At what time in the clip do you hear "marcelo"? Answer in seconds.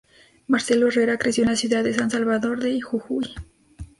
0.47-0.87